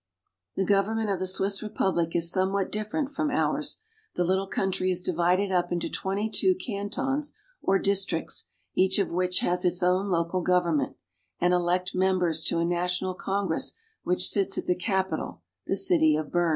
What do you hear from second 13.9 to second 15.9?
which sits at the capital, the